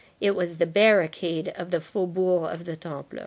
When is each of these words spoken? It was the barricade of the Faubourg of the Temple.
It 0.19 0.35
was 0.35 0.57
the 0.57 0.65
barricade 0.65 1.49
of 1.49 1.69
the 1.69 1.79
Faubourg 1.79 2.51
of 2.51 2.65
the 2.65 2.75
Temple. 2.75 3.19